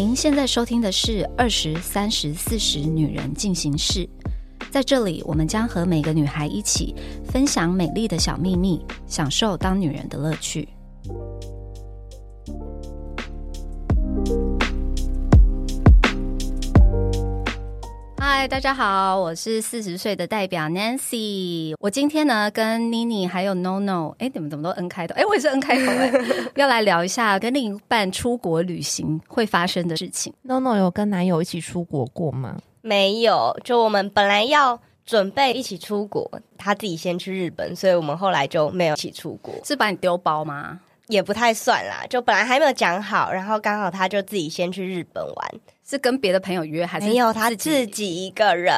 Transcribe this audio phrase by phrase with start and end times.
[0.00, 4.08] 您现在收听的是二十三十四十女人进行式，
[4.70, 6.94] 在这里，我们将和每个女孩一起
[7.26, 10.66] 分享美丽的小秘密，享受当女人的乐趣。
[18.50, 21.72] 大家好，我是四十岁的代表 Nancy。
[21.78, 25.14] 我今天呢跟妮妮还有 NoNo，哎，你们怎么都 N 开头？
[25.14, 26.12] 哎，我也是 N 开头哎，
[26.56, 30.34] 要来聊一下跟另一半出国旅行会发生的事情。
[30.44, 32.56] NoNo 有跟男友一起出国过吗？
[32.82, 40.80] 没有，就我们本来要准备一起出国，他自己先去日本，所以我们后来就没有一起出国，是把你丢包吗？
[41.06, 45.50] 也不太算啦，就本来还没有讲好，然后刚好他就自己先去日本玩。
[45.90, 48.72] 是跟别的朋友约还是没有他自己一个人？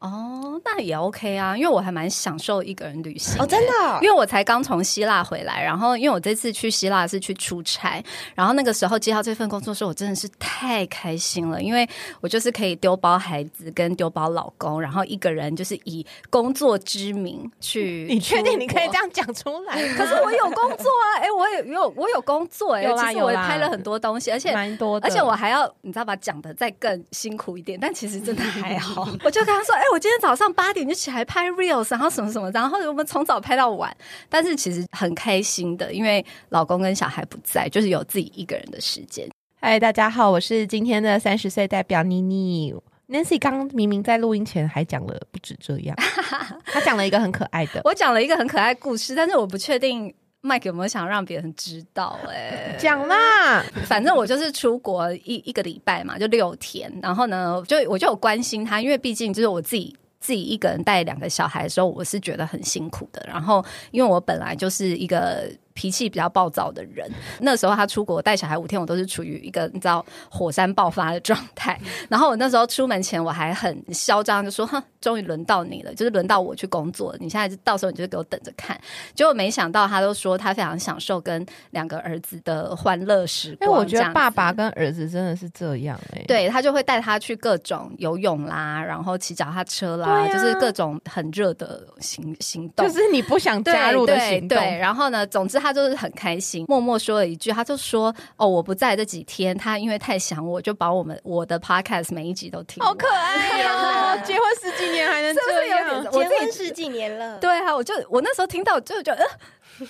[0.00, 3.72] 哦，那也 OK 啊，因为我还蛮享受一个人旅行哦，真的。
[4.02, 11.88] 因为我才刚从希腊回来，然后因为我这次去希腊是去出差，然后那个时候接到这份工作时候，我真的是太开心了，因为
[12.20, 18.06] 我就是可以丢包孩子跟丢包老公，然后一个人就是以工作之名去。
[18.10, 19.74] 你确定你可以这样讲出来？
[19.96, 29.02] 可是我有工作啊，哎，我有有我有工作哎，其实我也拍了很多东西，而且蛮多的，而且我还要你知道吧，讲的再更辛苦一点，但其实真的还好。
[29.22, 33.96] 我就跟他说，哎，我今天早上八点就起来拍 reels，然后什么什么，然后我们从早拍到晚，
[34.28, 39.28] 但是其实很开心的，因为老公跟小孩不在，就是有自己一个人的时间。
[39.60, 42.74] 嗨，大家好，我是今天的三十岁代表妮妮
[43.08, 43.38] Nancy。
[43.38, 45.96] 刚明明在录音前还讲了不止这样，
[46.66, 50.12] 他讲了一个很可爱的，我讲了一个很可爱故事，但是我不确定。
[50.48, 52.18] 麦克有没有想让别人知道？
[52.28, 56.92] 哎，讲啦，反正我就是出国一一个礼拜嘛，就六天。
[57.02, 63.22] 然后呢，就我就有关心他，因为毕竟就是我自己自己一个人带两个小孩的时候，我是觉得很辛苦的。
[63.28, 65.48] 然后，因为我本来就是一个。
[65.78, 67.08] 脾气比较暴躁的人，
[67.38, 71.78] 那时候他出国带小孩五天，我都是处于一个你知道火山爆发的状态。
[72.08, 77.18] 然后我那时候出门前我还很嚣张，就说：“哼，终于轮到你了，就是轮到我去工作了。
[77.20, 78.76] 你现在到时候你就给我等着看。”
[79.14, 83.70] 结果没想到他都说他非常享受跟两个儿子的欢乐时光。
[83.70, 94.58] 哎，我觉得爸爸跟儿子真的是这样哎，对他就会带他去各种游泳啦，然后骑脚踏车啦，就是各种很热的行行动，就是你不想加入的行动。
[94.58, 95.67] 对，然后呢，总之他。
[95.68, 104.18] 他就是很开心，默默说了一句，他就说：“哦，我不在这几天，他因为太想我，就把我们我的 podcast 每一集都听。”好可爱哦！
[104.24, 107.38] 结婚十几年还能这样，结婚十几年了。
[107.38, 109.22] 对啊，我就我那时候听到就觉得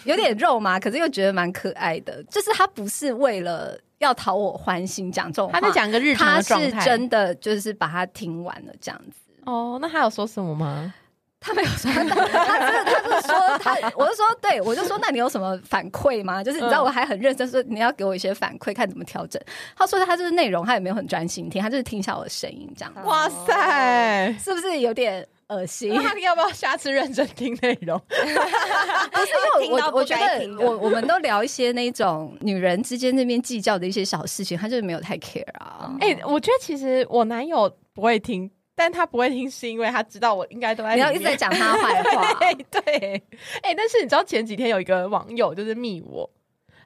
[0.03, 2.21] 有点肉麻，可是又觉得蛮可爱的。
[2.25, 9.21] 就是他不是为了要讨我欢心讲这种，他在讲个日常的状态，真的就是把它听完了这样子。
[9.45, 10.93] 哦，那他有说什么吗？
[11.41, 16.43] 他没有说，他他他是说他，我就说对，我就说那你有什么反馈吗？
[16.43, 19.41] 就是你知道我还很认真说你要给我一些反馈，看怎么调整。
[19.77, 22.93] 他说他就是内容，他也没有很专心听，他就是听一下我的声音这样。
[23.05, 25.95] 哇塞，是不是有点恶心？
[26.03, 27.97] 他要不要下次认真听内容？
[28.11, 35.95] 不是因为我我觉得我我们都聊一些那种女人之间那边计较的一些小事情，他就是没有太 care 啊。
[36.01, 38.51] 哎，我觉得其实我男友不会听。
[38.79, 40.95] 但他不会听，是因为他知道我应该都在。
[40.95, 42.33] 你要一直在讲他坏话，
[42.71, 43.21] 对。
[43.63, 46.31] 哎，但是你知道前几天有一个网友就是密我，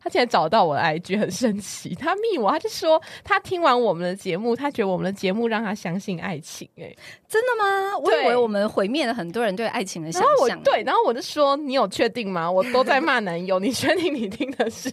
[0.03, 6.67] 他竟然找到我的 IG 很神奇，他密我，他就说他听完我们的节目，他觉得我们的节目让他相信爱情。
[6.79, 6.95] 哎，
[7.29, 7.99] 真的吗？
[7.99, 10.61] 我以为我们毁灭了很多人对爱情的想象。
[10.63, 12.51] 对，然后我就说你有确定吗？
[12.51, 14.91] 我都在骂男友， 你确定你听的是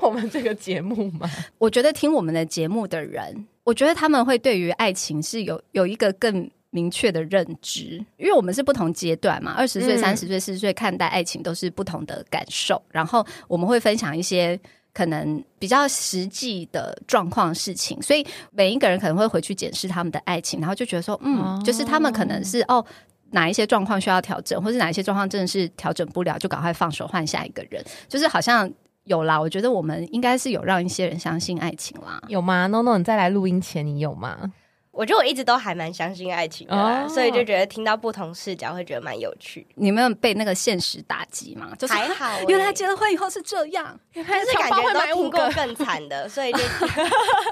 [0.00, 1.30] 我们这个节目吗？
[1.58, 3.46] 我觉得听我们的节目的人。
[3.70, 12.82] 我觉得他们会对于爱情是有有一个更明确的认知，因为我们是不同阶段嘛，二十岁、三十岁、四十岁看待爱情都是不同的感受。
[12.90, 14.58] 然后我们会分享一些
[14.92, 22.84] 可能比较实际的状况事情，所以每一个人可能会回去检视他们的爱情，然后就觉得说，嗯，就是他们可能是哦
[23.30, 28.68] 哪一些状况需要调整，或是哪一些状况真的是调整不了，就赶快放手换下一个人，就是好像。
[29.04, 32.20] 有啦，我觉得我们应该是有让一些人相信爱情啦。
[32.28, 34.52] 有吗？No No，你在来录音前你有吗？
[34.92, 39.64] 我觉得我一直都还蛮相信爱情的，所以就觉得听到不同视角会觉得蛮有趣。
[39.76, 41.70] 你没有被那个现实打击吗？
[41.78, 46.58] 就还好，原来结了婚以后是这样，但是感觉都听过更惨的，所以就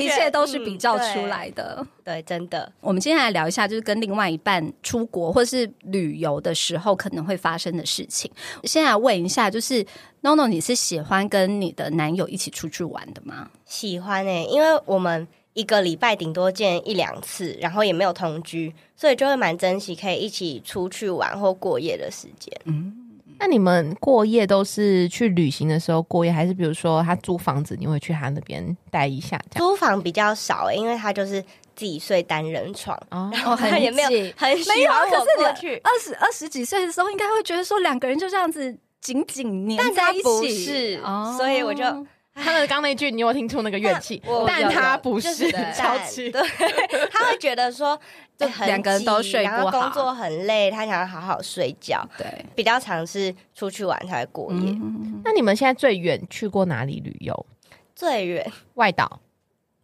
[0.00, 1.86] 一切都是比较出来的。
[2.04, 2.72] 对，真的。
[2.80, 8.30] 我们接下来聊一下，就是跟另外一半出国或是旅游的时候可能会发生的事情。
[8.64, 9.84] 先来问一下，就是
[10.20, 13.50] No No，你是喜欢跟你的男友一起出去玩的吗？
[13.64, 15.26] 喜欢诶，因为我们。
[15.54, 22.50] 一个礼拜顶多见一两次，然后也没有同居，所以就会蛮珍惜可以一起出去玩或过夜的时间。
[22.64, 23.01] 嗯，
[23.42, 29.36] 那你们过夜都是去旅行的时候过夜，还是比如说他租房子，你会去他那边待一下？
[29.50, 31.42] 这样租房比较少、欸，因为他就是
[31.74, 35.76] 自己睡单人床，哦，哦，很他也没有很喜没有啊，欢我可是去。
[35.78, 41.82] 二十二十几岁的时候，应该会觉得说两个人就这样子紧紧黏在一起，不是哦所以我就
[42.34, 44.22] 他的刚那句你有听出那个怨气？
[44.46, 46.30] 但他不是是 超但气。
[46.30, 46.40] 对，
[47.12, 47.98] 他会觉得说，
[48.46, 54.70] 很两个人都睡不好然后工作很累，他想要好好睡觉，对，比较常是出去玩才会过夜。
[54.70, 57.46] 嗯，那你们现在最远去过哪里旅游？
[57.94, 59.20] 最远外岛，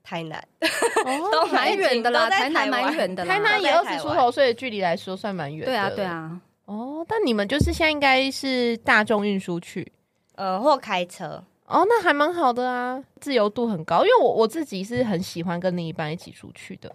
[0.02, 5.66] 台南，哦 都蛮远的啦，在台南蛮远的啦，台南也都在台湾二十出头岁的距离来说算蛮远的。
[5.66, 6.04] 对啊对。
[6.04, 9.92] 啊，哦，但你们就是现在应该是大众运输去。
[10.34, 11.44] 呃，或开车。
[11.66, 13.98] 哦，那还蛮好的啊，自由度很高。
[14.02, 16.90] 因为我我自己是很喜欢跟另一半一起出去的。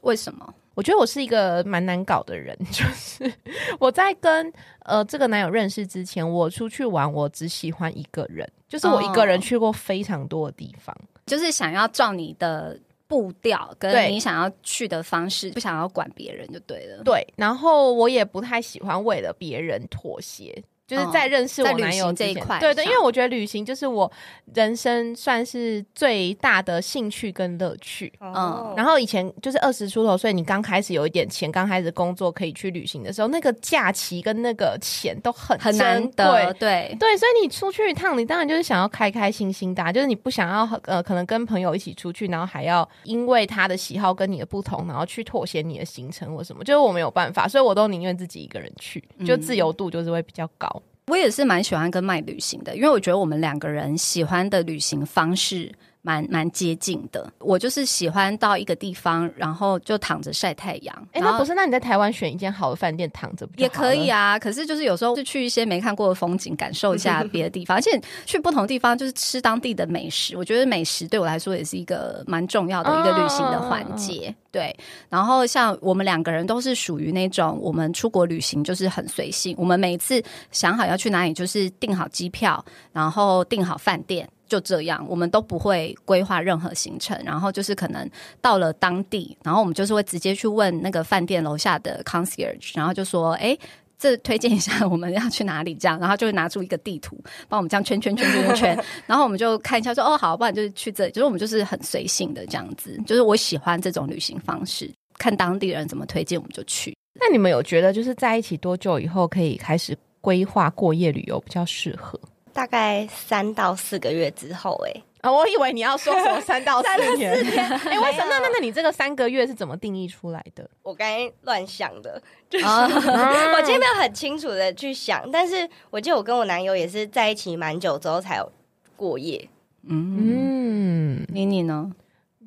[0.00, 0.54] 为什么？
[0.76, 3.32] 我觉得我是一个蛮难搞的人， 就是
[3.80, 10.94] 我在跟呃这个男友认识之前，我出去玩，我只喜欢一个人，就是我一个人哦去过非常多的地方。
[11.24, 12.78] 就是想要照你的
[13.08, 17.02] 步调跟你想要去的方式，不想要管别人就对了。
[17.02, 20.62] 对，然后我也不太喜欢为了别人妥协。
[20.86, 24.10] 就是在认识我男友这一块对对，因为我觉得旅行就是我
[24.54, 28.12] 人生算是最大的兴趣跟乐趣。
[28.20, 50.75] 嗯，然后以前就是二十出头所以，你刚开始有一点钱，刚开始工作可以去旅行的时候，那个假期跟那个钱都很很难得，对，对，所以你出去一趟，你当然就是想要开开心心的啊、就是你不想要呃，可能跟朋友一起出去，然后还要因为他的喜好跟你的不同，然后去妥协你的行程或什么，就是我没有办法，所以我都宁愿自己一个人去，就自由度就是会比较高。
[51.08, 55.72] 我也是蛮喜欢跟麦旅行的，因为我觉得我们两个人喜欢的旅行方式
[56.06, 57.28] 蛮蛮接近的。
[57.40, 60.96] 我就是喜欢到一个地方，然后就躺着晒太阳。
[61.10, 61.52] 哎、然后那不是？
[61.54, 63.68] 那你在台湾选一间好的饭店躺着也。
[63.68, 70.36] 可以啊，可是就是有时候就去一些没看过的风景，感受一下 别的地方，而且去不同地方就是吃当地的美食。
[70.36, 74.32] 我觉得美食对我来说也是一个蛮重要的一个旅行的环节。
[74.52, 74.74] 对，
[75.10, 84.26] 然后像我们两个人都是属于那种我们出国旅行就是很随性，我们每一次想好要去哪里，就是订好机票，然后订好饭店。
[84.46, 88.08] 就这样，我们都不会规划任何行程，然后就是可能
[88.40, 93.56] 到了当地，然后我们就是会直接去问那个饭店楼下的 concierge，然后就说：“哎，
[93.98, 106.96] 这推荐一下我们要去哪里？”这样，然后就会拿出一个地图，帮我们这样圈圈圈圈圈，然后我们就看一下说：“哦，好，不然就是去这里。”就是我们就是很随性的这样子，就是我喜欢这种旅行方式，看当地人怎么推荐我们就去。
[107.18, 112.20] 那你们有觉得就是在一起多久以后可以开始规划过夜旅游比较适合？
[112.56, 117.30] 大概三到四个月之后、哎，啊，我以为你要说什么三到四年。
[117.84, 118.26] 哎、为什么？
[118.30, 120.66] 那那那你这个三个月是怎么定义出来的？
[120.82, 122.88] 我刚才乱想的，就是、啊
[123.54, 128.50] 我今天没有很清楚的去想，但是我记得我跟我男友也是在一起蛮久之后才有
[128.96, 129.46] 过夜。
[129.88, 131.92] 嗯，嗯，妮妮呢？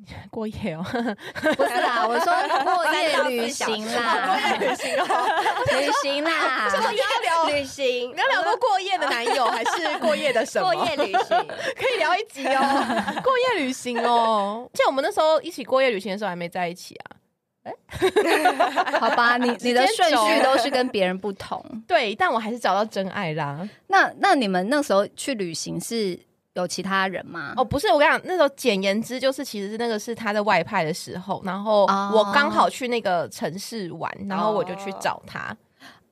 [0.30, 0.82] 过夜哦，
[1.56, 2.32] 不是啦，我说
[2.64, 5.04] 过夜旅行啦，旅行哦。
[5.78, 6.68] 旅行啦。
[6.90, 10.72] 你要聊旅行，你要聊过过夜的男友，还是过夜的什么？
[10.72, 14.68] 过夜旅行，可以聊一集哦，过夜旅行哦。
[14.72, 17.16] 记得我们那时候一起过夜旅行的时候还没在一起啊。
[18.98, 21.62] 好吧，你你的顺序都是跟别人不同。
[21.86, 23.68] 对，但我还是找到真爱啦。
[23.88, 26.18] 那那你们那时候去旅行是
[26.60, 27.54] 有其他人吗？
[27.56, 32.12] 哦，不是，我跟你讲，那时候简言之就是，其实是那个是他在外派的时候，然后哦。
[32.14, 35.56] 我刚好去那个城市玩，然后我就去找他。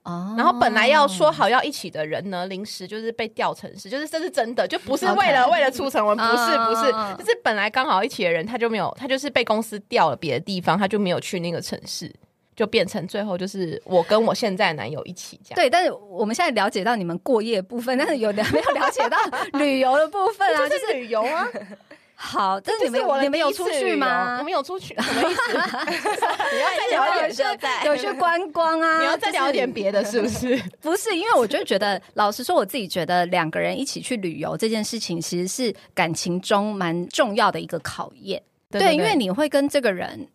[0.05, 0.35] 哦。
[0.37, 12.11] 然后本来要说好要一起的人呢，临时就是被调城市，就是这是真的，就不是为了 为了促成文，不是嗯不是就是本来刚好一起的人，他就没有，他就是被公司调了别的地方，他就没有去那个城市，
[12.59, 15.55] 就变成最后就是我跟我现在的男友一起这样。
[15.55, 19.17] 对，但是我们现在了解到你们过夜部分，但是有的没有了解到
[19.61, 21.47] 旅游的部分啊，就是旅游啊，
[22.17, 24.43] 好，但是你们你们有出去吗我？
[24.43, 25.53] 们有出去，什么意思？
[25.53, 28.99] 你要再聊有点就在有去观光啊？
[28.99, 30.61] 你要再聊点就是别的，是不是？
[30.81, 38.43] 不是，因为我就觉得，老实说，我自己觉得两个人一起去旅游这件事情，其实是感情中蛮重要的一个考验。
[38.69, 40.29] 对，因为你会跟这个人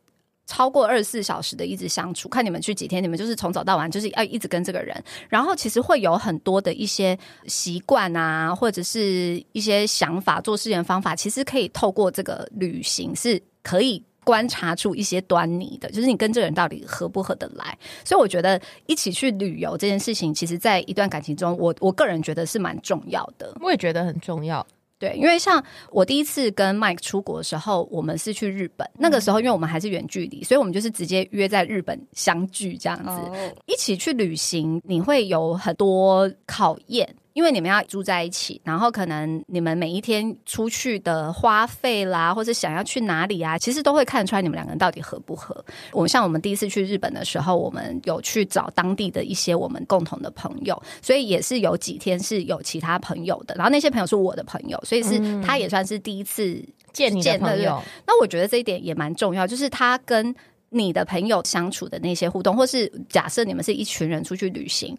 [0.46, 14.04] 超过二十四小时的一直相处，看你们去几天，你们就是从早到晚就是要一直跟这个人，然后其实会有很多的一些习惯啊，或者是一些想法、做事情的方法，其实可以透过这个旅行是可以。
[14.26, 17.78] 观察出一些端倪的，就是你跟这个人到底合不合得来。
[18.06, 23.54] 所以我觉得一起去旅游这件事情，其实在一段感情中，我我个人觉得是蛮重要的。
[23.60, 24.66] 我也觉得很重要。
[25.04, 37.14] 对，因为像我第一次跟 Mike 出国的时候，我们是去日本，那个时候因为我们还是远距离，所以我们就是直接约在日本相聚这样子，哦，一起去旅行，你会有很多考验。
[37.34, 45.64] 因为你们要住在一起，然后可能你们每一天出去的花费啦，或者想要去哪里啊，其实都会看出来你们两个人到底合不合。
[45.92, 60.34] 我像我们第一次去日本的时候，我们有去找当地的一些我们共同的朋友，所以也是有几天是有其他朋友的，然后那些朋友是我的朋友，所以是他也算是第一次见你的朋友，那我觉得这一点也蛮重要，就是他跟
[60.70, 64.96] 你的朋友相处的那些互动，或是假设你们是一群人出去旅行，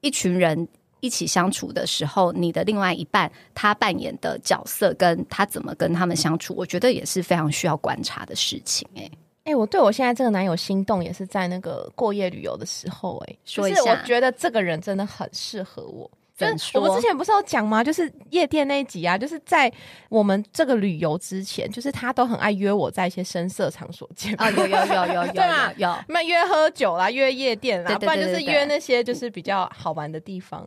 [0.00, 0.68] 一群人
[1.02, 9.10] 一起相处的时候，你的另外一半他扮演的角色，跟他怎么跟他们相处，我觉得也是非常需要观察的事情、哎，
[9.44, 13.82] 哎、我对我现在这个男友心动，也是在那个过夜旅游的时候、哎，说一下。
[13.82, 16.08] 我觉得这个人真的很适合我。
[16.34, 17.84] 就是我们之前不是有讲吗？
[17.84, 19.70] 就是夜店那一集啊，就是在
[20.08, 28.06] 我们这个旅游之前，就是他都很爱约我在一些深色场所见 啊，有有有有有对啊有有，那约喝酒啦，约夜店啦，对对。
[28.06, 30.66] 不然就是约那些就是比较好玩的地方。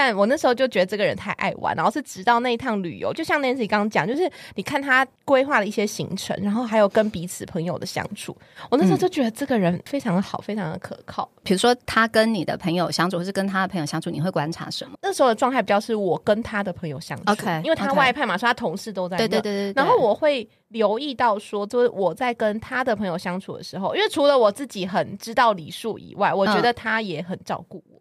[0.00, 8.34] 但我那时候就觉得这个人太爱玩，然后是直到那一趟旅游，就像 Nancy 刚刚讲，就是你看他规划的一些行程，然后还有跟彼此朋友的相处，
[8.70, 11.30] 我那时候就觉得这个人非常的好，非常的可靠。
[11.42, 14.96] 比如说他跟你的朋友相处，或是跟他的朋友相处，你会观察什么？
[15.02, 19.28] 那时候的状态比较是我跟他的朋友相处 OK，因为他外派嘛，所以他同事都在那。
[19.28, 28.00] 对对对对，对然后我会留意到说，就是我在跟他的朋友相处的时候，因为除了我自己很知道礼数以外，我觉嗯得他也很照顾我。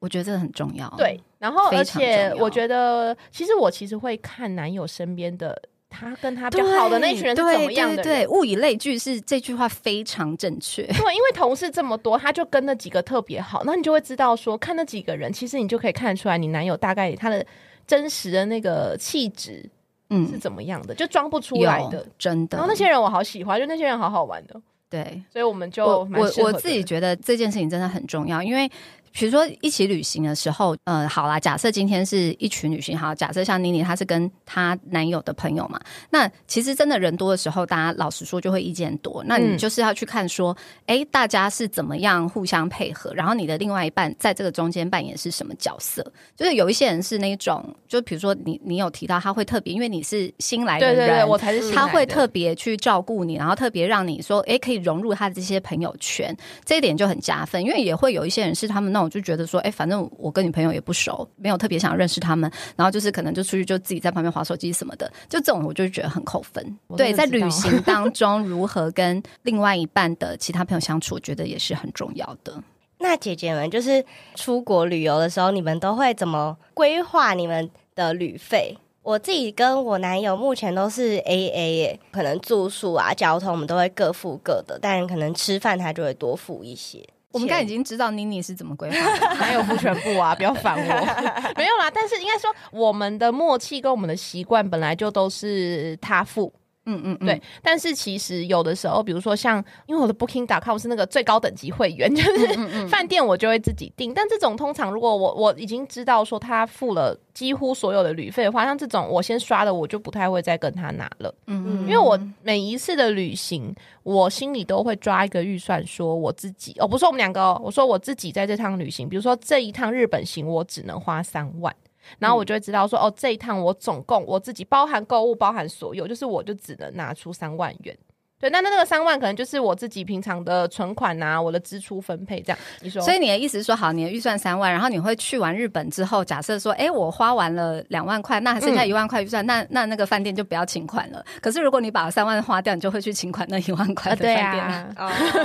[0.00, 0.86] 我觉得这个很重要。
[0.98, 5.54] 对，然后而且我觉得，其实我其实会看男友身边的
[5.90, 8.26] 他跟他比，较好的那一群人是怎么样的对。
[8.28, 10.84] 物以类聚是这句话非常正确。
[10.84, 17.44] 对，因为同事这么多，他就跟那几个特别好，那你就会知道说，看那几个人，其实你就可以看得出来，你男友大概他的
[17.86, 19.68] 真实的那个气质
[20.08, 22.06] 嗯是嗯，怎么样的，就装不出来的。
[22.18, 22.56] 真的。
[22.56, 24.58] 然后那些人我好喜欢，就那些人好好玩的，
[24.88, 26.08] 对所以我们就我
[26.38, 28.70] 我自己觉得这件事情真的很重要，因为。
[29.14, 35.80] 比如说一起旅行的时候，呃，好啦，假设今天是一群旅行，好，假设像妮妮她是跟她男友的朋友嘛，
[36.10, 40.54] 那其实真的人多的时候，大家老实说就会意见多，那你嗯就是要去看说，
[40.86, 46.04] 哎、大家是怎么样互相配合，然后你的另外一半在这个中间扮演是什么角色？
[46.34, 57.62] 就是有一些人是那种，就比如说你你有提到他会特别，因为你是新来的人，对对对，我才是新他会特别去照顾你，然后特别让你说，哎，可以融入他的这些朋友圈，这一点就很加分。
[57.62, 66.78] 因为也会有一些人是他们那种就觉得说，哎，反正我跟你朋友也不熟，没有特别想认识他们，然后就是可能就出去就自己在旁边划手机什么的，就这种我就觉得很扣分。
[66.96, 72.62] 对，在旅行 当中如何跟另外一半的其他朋友相处，我觉得也是很重要的。
[72.98, 78.78] 那姐姐们就是出国旅游的时候，你们都会怎么规划你们的旅费？
[79.02, 87.06] 我自己跟我男友目前都是 A A 耶，可能住宿啊、交通我们都会各付各的，但可能吃饭他就会多付一些。
[87.34, 90.34] 我们刚才已经知道妮妮是怎么规划的， 哪有不全部啊？
[90.34, 90.82] 不要烦我。
[91.56, 96.52] 没有啦，但是应该说我们的默契跟我们的习惯本来就都是他付。
[96.86, 104.12] 嗯嗯嗯，对，但是其实有的时候，比如说像，因为我的 Booking.com 是那个最高等级会员， 就是饭店我就会自己订。
[104.12, 111.34] 但这种通常如果我我已经知道说他付了几乎所有的旅费的话，像这种我先刷的，我就不太会再跟他拿了。
[111.46, 121.74] 嗯因为我每一次的旅行，我心里都会抓一个预算，说我自己哦，不是我们两个哦，我说我自己在这趟旅行，比如说这一趟日本行，我只能花三万。
[122.18, 127.96] 然后我就会知道说，哦，这一趟我总共我自己包含购物，包含所有，就是我就只能拿出三万元。
[128.40, 132.58] 对，那那那个三万可能就是我自己平常的存款啊，我的支出分配这样。
[132.80, 141.24] 你说，所以你的意思是说，好，你的预算三万，然后你会去完日本之后，假设说，哎，我花完了两万块，那还剩下嗯一万块预算，那那那个饭店就不要请款了。
[141.40, 144.64] 可是如果你把三万花掉，你就会去请款那一万块的饭店。
[144.64, 144.94] 啊，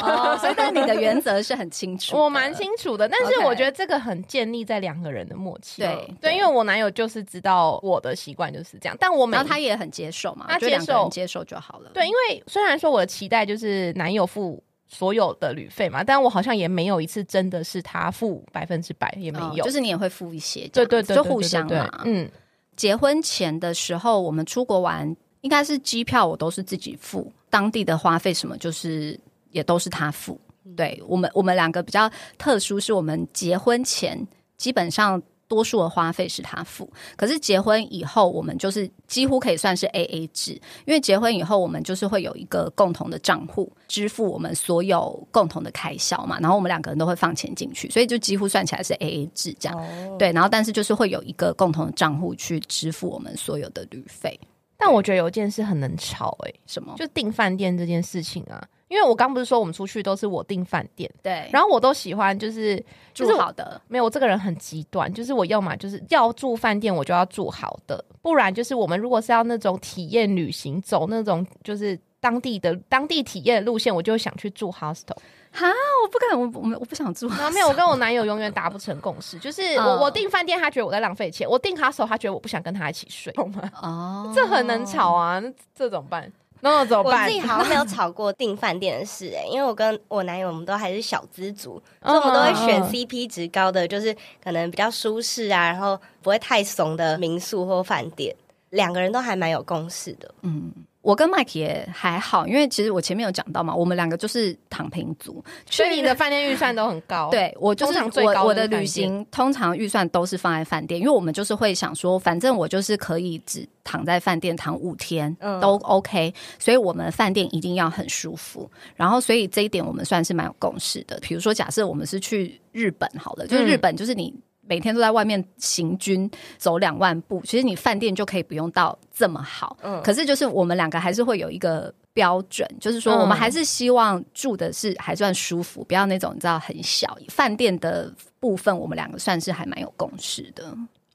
[0.02, 5.82] 哦，所以但你的原则是很清楚的，我蛮清楚的，但是我觉得这个很建立在两个人的默契。
[5.82, 5.88] 对
[6.20, 11.92] 对，对因为我男友就是知道我的习惯就是这样，但我每然后他也很接受嘛，他觉得两个接受人接受就好了。
[11.94, 19.64] 对，因为虽然说我的期待就是男友付所有的旅费嘛，但我好像也没有一次真的是他付百分之百，也没有。
[19.64, 22.02] 嗯就是你也会付一些对对对，对就互相嘛。
[22.06, 22.28] 嗯，
[22.76, 29.20] 结婚前的时候，我们出国玩，应该是机票我都是自己付，当地的花费什么就是
[29.52, 30.40] 也都是他付。
[30.76, 36.90] 对我们，我们两个比较特殊，是我们结婚前基本上多数的花费是他付。
[37.18, 40.54] 可是结婚以后，我们就是几乎可以算是 A A 制，
[40.86, 49.78] 因为结婚以后我们就是会有一个共同的账户，支付我们所有共同的开销嘛，然后我们两个人都会放钱进去，所以就几乎算起来是 A A 制这样。
[49.78, 54.40] 哦，对，然后但是就是会有一个共同的账户去支付我们所有的旅费。
[54.78, 56.94] 但我觉得有一件事很能吵哎、什么？
[56.96, 58.64] 就订饭店这件事情啊。
[58.90, 75.16] 因为我刚不是说我们出去都是我订饭店，对，然后我都喜欢就是就是好的，没有，我这个人很极端，就是我要么就是要住饭店，我就要住好的，不然就是我们如果是要那种体验旅行，走那种就是当地的当地体验的路线，我就想去住 hostel。
[75.52, 77.28] 我不敢，我我们我不想住。
[77.30, 83.70] 然后没有，我跟我男友永远达不成共识，就是我、嗯我订饭店，他觉得我在浪费钱；我订 hostel，他觉得我不想跟他一起睡，懂吗？
[83.82, 86.32] 哦，这很能吵啊，那这怎么办？
[86.62, 87.34] 那我怎么办我自？
[87.34, 98.36] 己好像没有吵过订饭店的事哎、因为我跟我男友我们都还是小资族，嗯所以我们都会选 CP 值高的，就是可能比较舒适啊，然后不会太怂的民宿或饭店。
[98.72, 100.72] 两个人都还蛮有共识的，嗯，
[101.10, 118.70] 我跟 Mike 也还好，因为其实我前面有讲到嘛，我们两个就是躺平族，所以你的饭店预算都很高，，对我就是通常最高的我我的旅行通常预算都是放在饭店，因为我们就是会想说，反正我就是可以只躺在饭店躺五天、嗯都 OK，所以我们饭店一定要很舒服。
[118.96, 121.18] 然后所以这一点我们算是蛮有共识的。
[121.24, 124.32] 比如说，假设我们是去日本好了，就是日本就是你。
[124.70, 129.76] 每天都在外面行军走两万步，其实你饭店就可以不用到这么好。
[129.82, 137.18] 嗯可是就是我们两个还是会有一个标准，就是说嗯我们还是希望住的是还算舒服，不要那种你知道很小。
[137.30, 140.66] 饭店的部分，我们两个算是还蛮有共识的。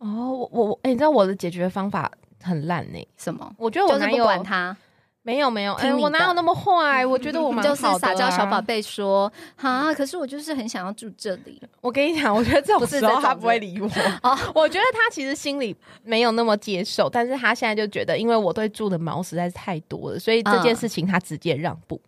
[0.01, 2.11] 哦，我我我，哎、你知道我的解决方法
[2.43, 3.55] 很烂呢、什么？
[3.57, 4.77] 我觉得我就是不男友管他，
[5.26, 7.04] 没有没有，哎、我哪有那么坏？
[7.04, 11.61] 我觉得我蛮就是好的、啊、撒娇小宝贝说啊，可是我就是很想要住这里。
[11.81, 13.88] 我跟你讲，我觉得这种时候他不会理我。
[14.23, 21.99] 哦我觉得他其实心里没有那么接受，但是他现在就觉得，因为我对住的毛实在是太多了，所以这件嗯事情他直接让步。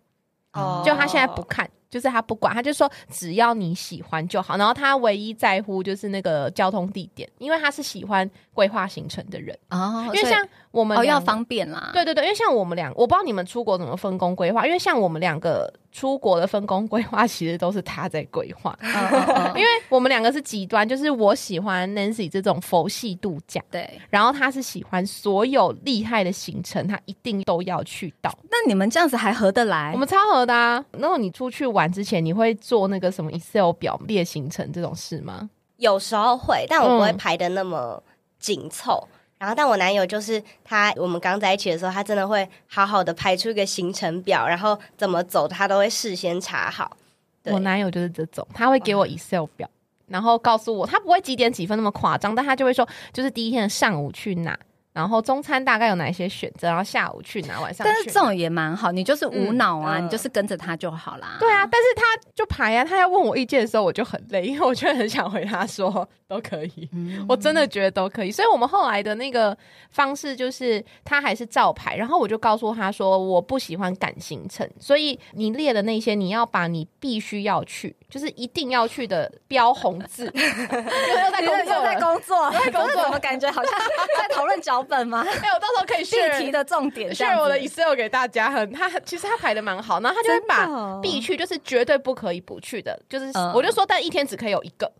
[0.53, 4.57] 哦就他现在不看，就是他不管，他就说只要你喜欢就好。
[4.57, 9.57] 然后他唯一在乎就是那个交通地点，因为他是喜欢规划行程的人。
[9.69, 18.77] 哦，因为像我们哦要方便啦，对对对，因为像我们两，我不知道你们出国怎么分工规划，因为像我们两个出国的分工规划，其实都是他在规划。
[19.55, 23.99] 因为我们两个是极端，就是我喜欢 Nancy 这种佛系度假，对。
[24.09, 28.31] 然后他是喜欢所有厉害的行程，他一定都要去到。
[28.49, 29.91] 那你们这样子还合得来？
[29.93, 30.83] 我们超合的啊！
[30.91, 35.49] 然后你出去玩之前，你会做那个什么 Excel 表列行程这种事吗？
[35.75, 38.01] 有时候会，但我不会嗯排的那么
[38.39, 39.05] 紧凑。
[39.37, 46.97] 然后，但我男友就是他，我们刚在一起的时候，他真的会好好的排出一个行程表，然后怎么走，他都会事先查好。
[47.43, 49.69] 我男友就是这种，他会给我 Excel 表，
[50.07, 54.57] 然后告诉我他不会几点几分那么夸张，但他就会说，就是第一天的上午去哪，
[54.97, 57.95] 然后中餐大概有哪些选择，然后下午去哪，晚上去哪。
[57.95, 61.37] 但是这种也蛮好，你就是无脑啊，嗯你就是跟着他就好啦。
[61.39, 62.01] 对啊，但是他
[62.33, 68.31] 就排啊，他要问我意见的时候，我就很累，因为我就很想回他说都可以，嗯我真的觉得都可以。
[68.31, 69.55] 所以我们后来的那个
[69.91, 81.99] 方式就是，他还是照排，然后我就告诉他说，我不喜欢赶行程，所以你列的那些，你要把你必须要去，就是一定要去的标红字，又 又在工作又在。
[81.99, 83.73] 工作，在工作怎么感觉好像
[84.17, 85.25] 在讨论脚本吗？
[85.27, 94.91] 哎、我到时候可以地题的重点这样 share，我的 Excel 给大家，很他其实他排的蛮好，然后他就会把哦必去，就是绝对不可以不去的，就是、嗯我就说，但一天只可以有一个。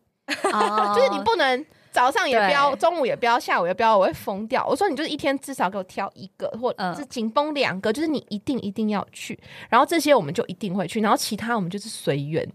[0.52, 4.66] 哦 就是你不能早上也标，对中午也标，下午也标，我会疯掉。
[4.68, 9.40] 我说你就是一天至少给我挑一个，或嗯是紧绷两个，就是你一定一定要去。
[9.70, 12.46] 然后这些我们就一定会去，然后其他我们就是随缘，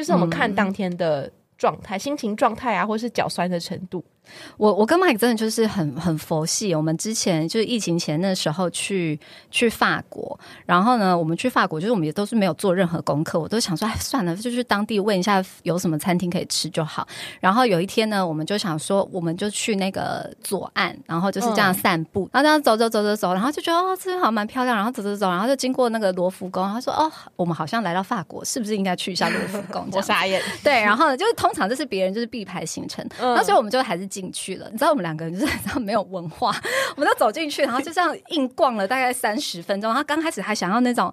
[0.00, 4.02] 就是我们看嗯当天的状态、心情状态啊，或是脚酸的程度。
[4.56, 6.74] 我我跟 Mike 真的就是很很佛系。
[6.74, 9.18] 我们之前就是疫情前那时候去
[9.50, 17.06] 去法国，然后呢，我们去法国就是我们也都是没有做任何功课，我都想说，哎，算了，就去当地问一下有什么餐厅可以吃就好。
[17.40, 29.88] 然后有一天呢，我们就想说，我们就去那个左岸，然后就是这样散步，然后这样走走走走走，然后就觉得哦，这边好像蛮漂亮，然后走走走，然后就经过那个罗浮宫，然后说哦，我们好像来到法国，是不是应该去一下罗浮宫？
[29.92, 33.34] 我傻眼，对，然后呢，就是通常这是别人就是必排行程，嗯。
[33.34, 34.68] 那所以我们就还是进去了。
[34.70, 36.54] 你知道我们两个人就是这样没有文化，
[36.96, 39.94] 我们就走进去，然后就这样硬逛了大概三十分钟。
[39.94, 41.12] 他刚开始还想要那种。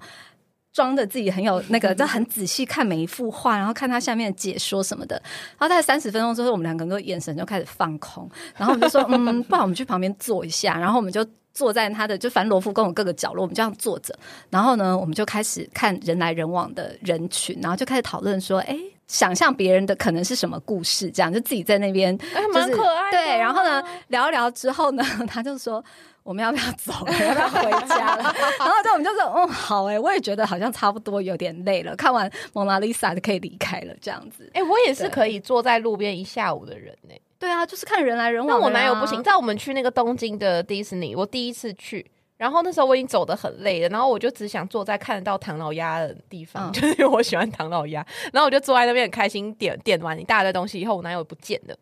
[0.74, 5.16] 装的自己很有那个， 就很仔细看每一幅画，然后看他下面的解说什么的。
[5.58, 14.16] 然后大概三十分钟之后，我们两个人眼神就开始放空，然后我们就说：“嗯，不然我们去旁边坐一下。”然后我们就坐在他的就凡罗浮宫有各个角落，我们这样坐着。
[14.52, 25.84] 然后呢，我们就开始看人来人往的人群，然后就开始讨论说：“哎，想象别人的可能是什么故事，这样就自己在那边哎就是蛮可爱的对，然后呢啊，聊一聊之后呢， 他就说。
[26.28, 27.14] 我们要不要走了？
[27.26, 28.36] 要不要回家了？
[28.60, 34.52] 然后就我们就说，嗯，好哎、我也觉得好像差不多有点累了，看完蒙娜丽莎就可以离开了，这样子。
[34.54, 42.06] 哎、我也是可以坐在路边一下午的人呢、对啊，就是看人来人往、那我男友不行，，在我们去那个东京的迪士尼，我第一次去，
[42.38, 46.72] 然后那时候我已经走得很累了，然后我就只想坐在看得到唐老鸭的地方，嗯。
[46.72, 51.76] 就是因为我喜欢唐老鸭，然后我就坐在那边很开心，点点完一大堆东西以后，我男友不见了，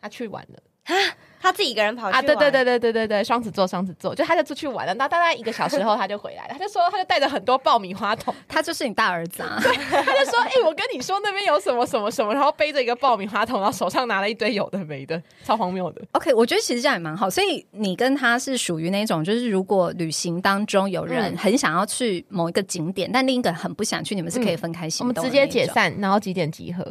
[0.00, 0.60] 他去玩了
[1.40, 2.20] 他自己一个人跑去啊！
[2.20, 9.56] 对对对对对对对，双子座双子座，就他就出去玩了，那大概一个小时后他就回来了，他就说他就带着很多爆米花桶， 他就是你大儿子啊。
[9.62, 16.02] 他就说：“哎、我跟你说那边有什么什么什么，然后背着一个爆米花桶，然后手上拿了一堆有的没的，超荒谬的。
[16.10, 17.30] OK，我觉得其实这样也蛮好。
[17.30, 25.64] 所以你跟他是属于那种，就是如果旅行当中有人嗯很想要去某一个景点，但另一个很不想去，你们是可以分开我行动、们直接解。
[25.68, 26.82] 散，然后几点集合？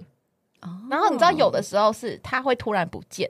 [0.61, 3.29] 哦然后你知道有的时候是他会突然不见，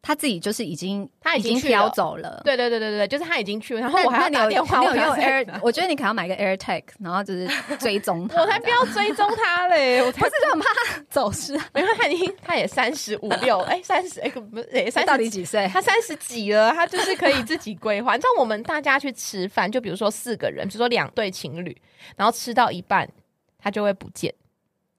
[0.00, 2.40] 他自己就是已经他已经飘走了。
[2.44, 8.40] 对对对对对对，就是他已经去了，然后我还要打电话，你有用我还要 Air，我觉得你可能要买个 AirTag，然后就是追踪他。
[8.40, 11.66] 我才不要追踪他嘞，我才不是就很怕他走失啊。
[11.74, 15.68] 没有他已经他也三十五六，哎三十哎不是哎三到十底几岁？
[15.72, 18.14] 他三十几了，他就是可以自己规划。
[18.14, 21.76] 你知道我们大家去吃饭，就比如说四个人，比如说两对情侣，
[22.16, 23.08] 然后吃到一半
[23.58, 24.32] 他就会不见，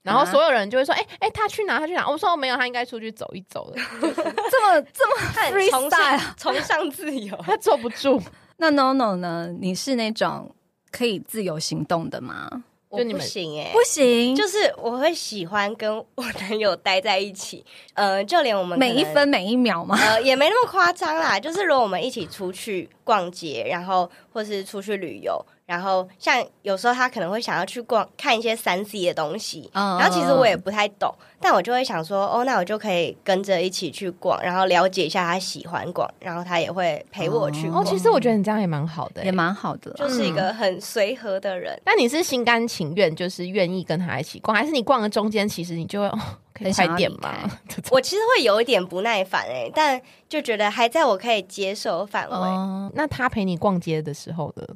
[0.02, 1.78] 然后啊所有人就会说：“哎、哎、他去哪？
[1.78, 7.36] 他去哪？”我说：“哦没有，他应该出去走一走了， 这么 这么崇尚崇尚自由。
[7.44, 8.20] 他坐不住。
[8.56, 9.54] 那 No No 呢？
[9.58, 10.54] 你是那种
[10.90, 12.64] 可以自由行动的吗？
[12.90, 19.96] 我不你们行哎、不行，就就是我会喜欢跟我男友待在一起，呃，就连我们每一分每一秒嘛？
[19.96, 21.38] 呃，也没那么夸张啦。
[21.38, 41.80] 就是如果我们一起出去逛街，然后或是出去旅游，然后像有时候他可能会想要去逛看一些三 C 的东西，嗯然后其实我也不太懂，但我就会想说，哦，那我就可以跟着一起去逛，然后了解一下他喜欢逛，然后他也会陪我去哦，其实我觉得你这样也蛮好的、也蛮好的啦，就是一个很随和的人。
[41.86, 46.18] 那你是心甘情愿，就是愿意跟他一起逛，还是你逛的中间，其实你就会哦，
[46.52, 47.50] 可以很快点离开吗？
[47.68, 52.34] 这种我其实会有一点不耐烦哎、但就觉得还在我可以接受的范围。
[52.36, 54.66] 哦，那他陪你逛街的时候呢？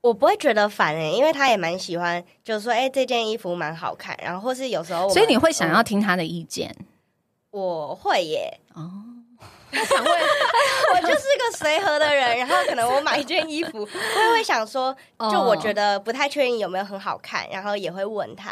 [0.00, 6.74] 我不会觉得烦哎、因为他也蛮喜欢，就是说，哎、这件衣服蛮好看，然后或是有时候，所以你会想要嗯听他的意见
[7.50, 8.90] 我会耶，哦。
[9.70, 10.12] 想问，
[10.94, 14.96] 我就是个随和的人，然后可能我买一件衣服，我也会想说，
[15.30, 18.50] 就我觉得，不太确定有没有很好看，然后也会问他，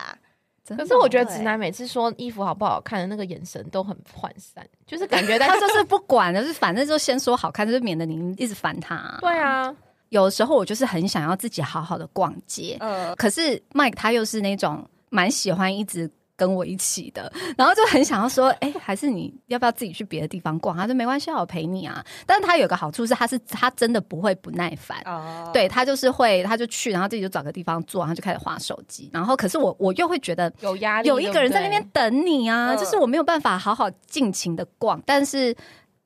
[0.77, 9.17] 可是我觉得直男每次说衣服好不好看的那个眼神都很涣散，就是感觉他就是不管的，就是反正就先说好看，就是免得你一直烦他。
[9.23, 9.75] 对啊，
[10.11, 20.77] 有时候我就是很想要自己好好的逛街，嗯，可是 Mike 他又是那种蛮喜欢一直跟我一起的，然后就很想要说，哎、还是你要不要自己去别的地方逛？
[20.77, 22.05] 他说没关系啊，我陪你啊。
[22.27, 25.01] 但是他有个好处是，他是他真的不会不耐烦。
[25.07, 29.09] 哦，对他就是会，他就去，然后自己就找个地方坐，然后就开始划手机。
[29.15, 35.03] 然后，可是我我又会觉得有压力，有一个人在那边等你啊，嗯就是我没有办法好好尽情的逛。
[35.07, 35.57] 但是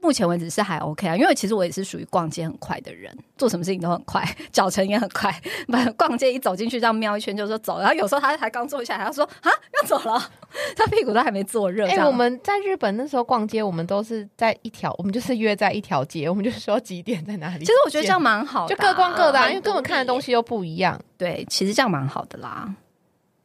[0.01, 5.31] 目前为止是还 OK 啊，因为其实我也是属于逛街很快的人，做什么事情都很快，脚程也很快。
[5.67, 10.19] 不，逛街一走进去，这样瞄一圈就说走，然后有时候他才刚坐下来，他说啊要走了，
[10.75, 11.87] 他屁股都还没坐热。
[11.87, 17.61] 哎、我们在日本那时候逛街，我们都是在一条，我们就是约在一条街，我们就说几点在哪里。
[17.61, 20.99] 其实我觉得这样蛮好的就啊、各逛各的、啊，因为根本看的东西又不一样。
[21.19, 22.75] 对，其实这样蛮好的啦。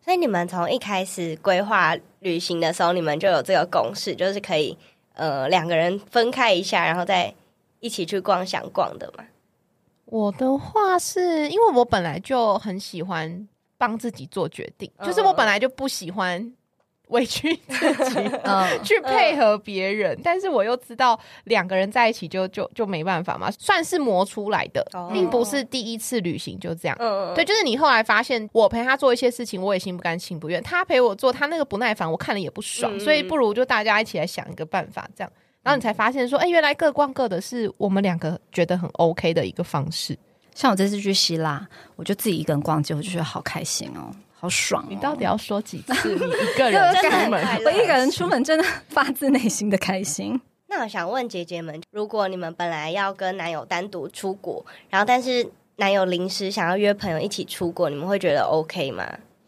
[0.03, 4.77] 所以你们从一开始规划旅行的时候，你们就有这个公式，就是可以
[5.15, 7.33] 呃两个人分开一下，然后再
[7.79, 9.25] 一起去逛想逛的嘛。
[10.05, 13.47] 我的话是因为我本来就很喜欢
[13.77, 16.53] 帮自己做决定，嗯就是我本来就不喜欢
[17.09, 18.19] 委屈自己。
[18.43, 26.97] 嗯， 去配合别人，但是我又知道两个人在一起就就就没办法嘛，算是磨出来的，哦并不是第一次旅行就这样。
[26.99, 32.97] 嗯，对，就是你后来发现，我陪他做一些事情，我也心不甘情不愿；他陪我做，他那个不耐烦，我看了也不爽。
[32.97, 40.17] 嗯所以不如就大家一起来想一个办法，这样，然后你才发现说，哎、原来各逛各的是我们两个觉得很 OK 的一个方式。
[40.55, 44.09] 像我这次去希腊，我就自己一个人逛街，我就觉得好开心哦，
[44.45, 44.87] 好爽、哦。
[44.89, 46.09] 你到底要说几次？
[46.09, 46.21] 你
[46.53, 47.43] 一个人出门？
[47.65, 50.39] 我一个人出门，真的发自内心的开心。
[50.69, 59.05] 那我想问姐姐们，如果你们本来要跟男友单独出国，然后但是男友临时想要约朋友一起出国，你们会觉得 OK 吗？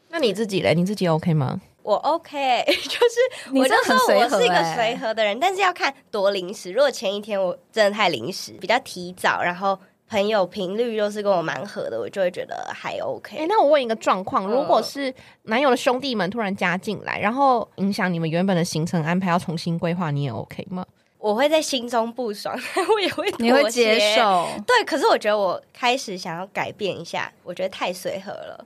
[0.09, 0.73] 那你自己嘞？
[0.73, 1.59] 你自己 OK 吗？
[1.83, 6.71] 我 OK， 就是我就真的很随说我是一个随和的人，但是要看多临时。
[6.71, 9.77] 如果前一天我真的太临时，比较提早，然后
[10.09, 13.37] 朋友频率又是跟我蛮合的，我就会觉得还 OK。
[13.37, 20.85] 哎、那我问一个状况，嗯如果是男友的兄弟们突然加进来，然后影响你们原本的行程安排，要重新规划，你也 OK 吗？
[21.19, 22.55] 我会在心中不爽，
[22.93, 24.15] 我也会你会接。
[24.15, 24.47] 受？
[24.65, 28.65] 对，可是我觉得我开始想要改变一下，我觉得太随和了。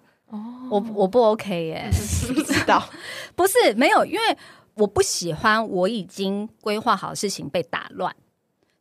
[0.70, 1.90] 我我不 OK 耶、
[2.34, 2.82] 不知道，
[3.36, 4.38] 不是没有，因为
[4.76, 8.16] 我不喜欢我已经规划好的事情被打乱，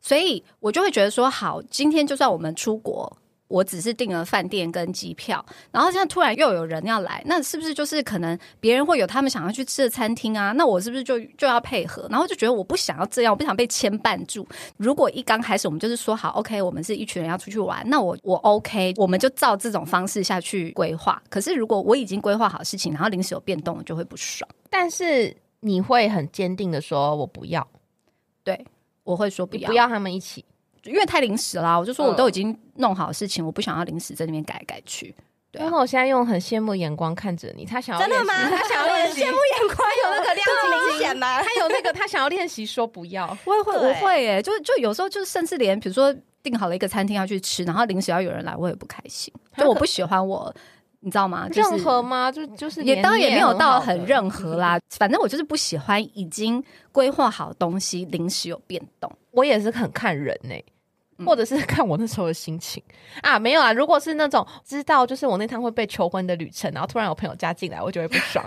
[0.01, 3.17] 所以我就会觉得说，好，今天就算我们出国。
[3.51, 10.53] 我只是订了饭店跟机票，然后现在突然又有人要来，那是不是就是可能别人会有他们想要去吃的餐厅啊？
[10.53, 12.07] 那我是不是就就要配合？
[12.09, 14.47] 然后就觉得我不想要这样，我不想被牵绊住。
[14.77, 21.21] 如果一刚开始我们就是说好，OK，我们是一群人要出去玩，那我我 OK，我们就照这种方式下去规划。
[21.29, 24.49] 可是如果我已经规划好事情，然后临时有变动，我就会不爽。
[24.69, 27.67] 但是你会很坚定的说，我不要，
[28.45, 28.65] 对，
[29.11, 30.43] 我会说不要，不要他们一起。
[30.83, 31.77] 因为太临时啦。
[31.77, 35.13] 我就说我嗯都已经弄好事情，我不想要临时在那边改来改去。
[35.51, 38.33] 对啊那我现在用很羡慕眼光看着你，他想要真的吗？
[38.49, 41.41] 他想要练习，羡慕眼光有那个亮这么晶晶明显吗？
[41.41, 43.37] 他有那个他想要练习说不要。
[43.43, 49.31] 我也会，对我会耶、就就有时候就甚至连比如说订好了一个餐厅要去吃，然后临时要有人来，我也不开心。
[49.57, 50.51] 就我不喜欢我，
[51.03, 51.49] 你知道吗？
[51.49, 52.31] 就是任何吗？
[52.31, 54.05] 就就是也当然也没有到很。
[54.05, 59.11] 任何啦，反正我就是不喜欢已经规划好的东西临时有变动。
[59.31, 60.55] 我也是很看人呢、
[61.17, 62.81] 嗯或者是看我那时候的心情
[63.21, 63.71] 啊，没有啊。
[63.71, 68.43] 如果是那种知道就是我那趟会被求婚的旅程，然后突然有朋友加进来，我就会不爽。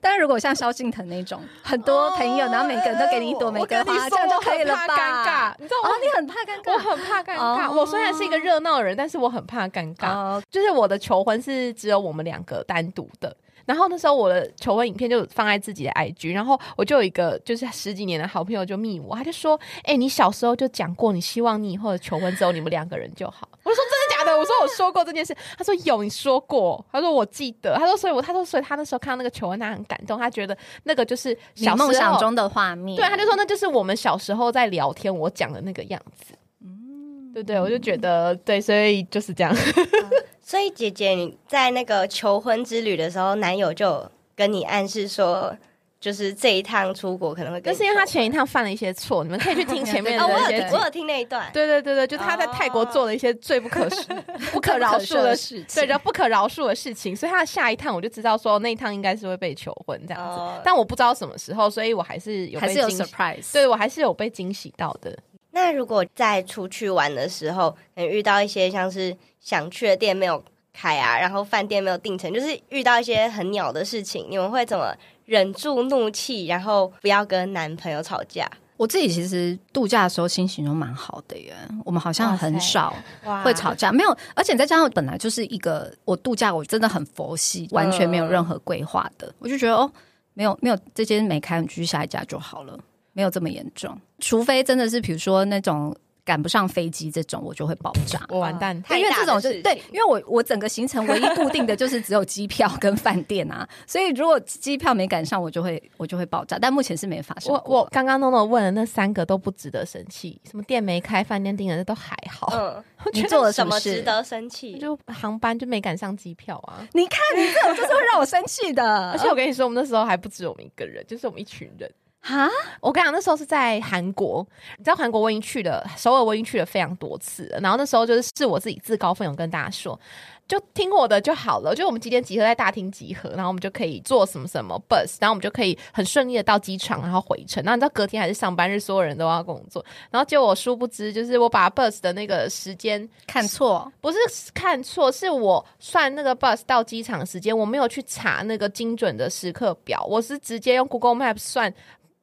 [0.00, 4.86] 但是如果像萧敬腾那种很多朋友，然后每个人都给你一朵玫瑰花，这样就可以了吧？
[4.88, 7.70] 尴尬你知道吗哦，你很怕尴尬，我很怕尴尬。
[7.70, 10.08] 哦我虽然是一个热闹的人，但是我很怕尴尬。
[10.10, 13.36] 哦，就是我的求婚是只有我们两个单独的。
[13.66, 39.54] 然后那时候我的求婚影片就放在自己的 IG，然后我就有一个就是十几年的好朋友就密我，他就说：“哎、你小时候就讲过，你希望你以后的求婚只有你们两个人就好。”我说：“真的假的？”我说：“我说过这件事。”他说：“有，你说过。”他说：“我记得。”他说：“所以我他说所以他那时候看到那个求婚，他很感动，他觉得那个就是小梦想中的画面，对，他就说那就是我们小时候在聊天我讲的那个样子。”嗯，对对，我就觉得对，所以就是这样。
[40.42, 44.04] 所以姐姐你在那个求婚之旅的时候，男友就
[44.34, 45.56] 跟你暗示说，
[46.00, 63.52] 就是这一趟出国可能会但是因为他前一趟犯了一些错，你们可以去听 前面婚哦，我的一些集有我有听那一段，对对对对，就他在泰国做了一些最不可恕、 不可饶恕的事，情，对，然后不可饶恕的事情，所以他的下一趟我就知道说那一趟应该是会被求婚这样子，哦但我不知道什么时候，所以我还是有还是有被惊喜，surprise。
[63.52, 65.16] 对我还是有被惊喜到的。
[65.52, 74.94] 那如果在出去玩的时候，可能遇到一些像是想去的店没有开啊，然后饭店没有订成，就是遇到一些很鸟的事情，你们会怎么
[75.30, 78.50] 忍住怒气，然后不要跟男朋友吵架？
[78.76, 82.92] 我自己其实度假的时候心情都蛮好的耶，我们好像很少
[83.24, 89.88] 哇会吵架，没有，而且再加上本来就是一个我度假我真的很佛系，完全没有任何规划的，我就觉得哦，
[90.34, 92.76] 没有没有这间没开，你继续下一家就好了，
[93.12, 95.96] 没有这么严重，除非真的是比如说那种。
[96.24, 98.20] 赶不上飞机这种，我就会爆炸。
[98.28, 106.58] 我完蛋，太因为这种大的事情就对，因为我我整个行程唯一固定的就是只有机票跟饭店啊，所以如果机票没赶上，我就会我就会爆炸。
[106.60, 114.78] 但目前是没发生我过我刚刚 NONO 问的那三个都不值得生气，什么店没开，饭店订的都还好，嗯， 你做了什么值得生气？
[114.78, 116.86] 就航班就没赶上机票啊。
[116.92, 121.90] 你看你这种就是会让我生气的， 而且我跟你说，我们那时候还不止我们一个人，就是我们一群人。
[122.22, 122.48] 哈，
[122.80, 127.58] 我跟你讲，那时候是在韩国，你知道韩国我已经去了，首尔我已经去了非常多次了。
[127.60, 129.98] 然后那时候就是是我自己自告奋勇跟大家说，
[130.46, 131.74] 就听我的就好了。
[131.74, 137.64] 就我们几点集合在大厅集合，然后我们就可以坐什么什么 bus，然后我们就可以很顺利的到机场，然后回程。
[137.64, 139.82] 然后你知道隔天还是上班日，所有人都要工作。
[140.10, 144.18] 然后结果我殊不知，就是我把 bus 的那个时间看错，不是
[144.52, 151.72] 看错，是我算那个 bus 到机场的时间，我没有去查那个精准的时刻表，我是直接用 Google Map 算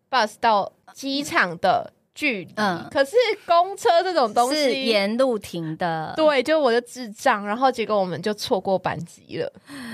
[0.10, 2.54] bus 到机场的距离。
[2.56, 3.16] 嗯可是
[3.46, 9.52] 公车这种东是西，沿路停的，对，就我就智障，然后结果我们就错过班机了，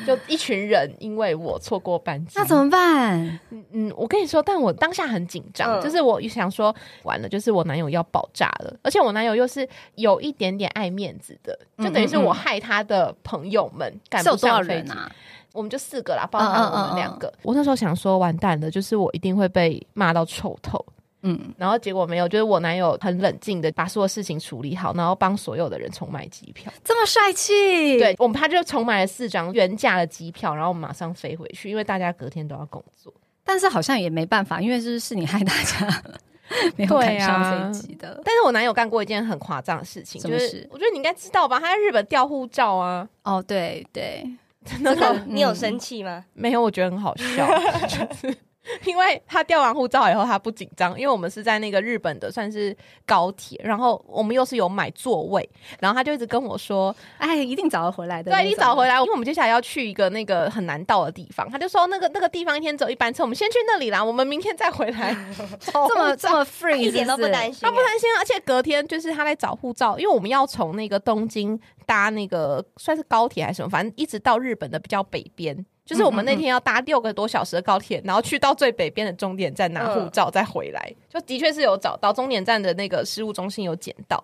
[0.08, 3.40] 就一群人因为我错过班机，那怎么办？
[3.72, 6.74] 嗯，我跟你说，但我当下很紧张，嗯就是我想说，
[7.04, 14.88] 完了，就是我男友要爆炸了，而且我男友又是有一点点爱面子的，就等于是嗯嗯嗯我害他的朋友们赶不是有多少上飞机。
[14.88, 15.12] 人啊？
[15.54, 17.32] 我们就四个啦，包含我嗯嗯嗯们两个。
[17.44, 20.84] 我那时候想说，完蛋了，就是我一定会被骂到臭头。
[21.26, 26.70] 嗯，然后结果没有，就是我男友很冷静的把所有事情处理好，然后帮所有的人重买机票。
[26.84, 27.54] 这么帅气，
[27.98, 33.14] 对，我们他就重买了四张原价的机票，然后我们马上飞回去，因为大家隔天都要工作。
[33.46, 36.04] 但是好像也没办法，因为是是你害大家，
[36.76, 38.22] 没有对赶上啊飞机的。
[38.26, 41.58] 但是我男友干过一件很夸张的事情，就是我觉得你应该知道吧？
[41.58, 44.26] 他在日本调护照啊，哦，对对，
[44.66, 46.24] 真的你有嗯生气吗？
[46.34, 47.48] 没有，我觉得很好笑，
[47.88, 48.36] 就是
[48.86, 55.48] 因为他调完护照以后，他不紧张，因为我们是在那个日本的算是高铁，然后我们又是有买座位，
[55.80, 58.32] 然后他就一直跟我说，哎，一定找得回来的。
[58.32, 65.16] 对，你早回来，因为我们接下来要去一个那个很难到的地方，他就说那个那个地方一天走一班车，我们先去那里啦，我们明天再回来。
[65.60, 67.60] 这么这么 free，一点都不担心。
[67.62, 75.66] 他不担心啊，而且隔天就是他在找护照，因为我们要从那个东京搭那个算是高铁还是什么，反正一直到日本的比较北边。
[75.86, 80.94] 就是我们那天要搭六个多小时的高铁，然后去到最北边的终点站拿护照，再回来。
[81.10, 84.24] 就的确是有找到终点站的那个事务中心有捡到，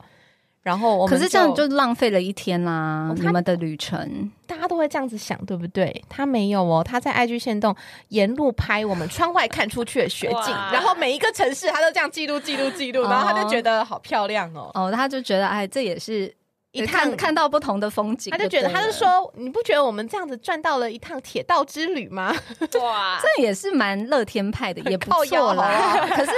[0.62, 4.32] 然后我们可是这样就浪费了一天啦，哦你们的旅程。
[4.48, 6.04] 大家都会这样子想，对不对？
[6.10, 7.76] 他没有哦，他在 IG 线动
[8.08, 14.72] 沿路拍我们窗外看出去的雪景，然后每一个城市他都这样记录、记录、记录，然后他就觉得好漂亮哦。
[14.74, 16.34] 哦，他就觉得哎，这也是
[16.72, 22.36] 一趟看看到不同的风景，他就觉得，他就说，你不觉得我们这样子赚到了一趟铁道之旅吗？
[22.82, 26.08] 哇， 这也是蛮乐天派的，也不错啦。
[26.16, 26.32] 可是。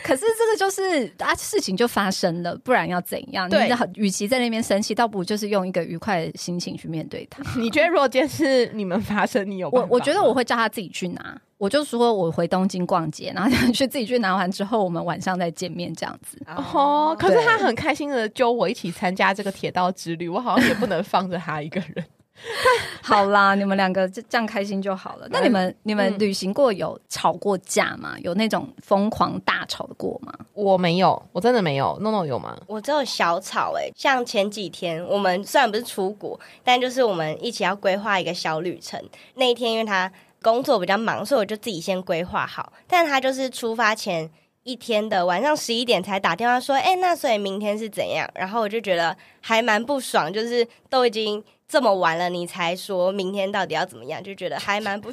[0.00, 3.50] 可是这个就是啊，事情就发生了，不然要怎样？
[3.50, 7.42] 对与其在那边生气，倒不如就是用一个愉快的心情去面对它。
[7.58, 16.40] 你觉得如果今天是你们发生，你有我我觉得我会叫他自己去拿，我就说我回东京逛街，然后 他去自己去拿完之后，我们晚上再见面这样子。
[16.46, 22.04] 哦，可是他很开心的揪我一起参加这个铁道之旅，我好像也不能放着他一个人。
[23.02, 25.26] 好啦，你们两个就这样开心就好了。
[25.28, 28.14] 那你们你们嗯旅行过有吵过架吗？
[28.20, 30.32] 有那种疯狂大吵的过吗？
[30.54, 31.98] 我没有，我真的没有。
[32.00, 32.56] 诺诺有吗？
[32.68, 39.02] 我只有小吵哎、像前几天我们虽然不是出国，但就是我们一起要规划一个小旅程。
[39.34, 40.08] 那一天因为他
[40.42, 42.72] 工作比较忙，所以我就自己先规划好。
[42.86, 44.30] 但他就是出发前
[44.62, 55.12] 一天的晚上十一点才打电话说：“哎、那所以明天是怎样？”然后我就觉得还蛮不爽，就是都已经这么晚了，你才说明天到底要怎么样，就觉得还蛮不。